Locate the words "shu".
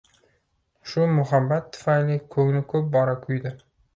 0.93-1.03